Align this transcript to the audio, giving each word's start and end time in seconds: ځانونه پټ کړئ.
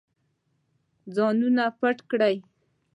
ځانونه 1.15 1.63
پټ 1.79 1.97
کړئ. 2.11 2.35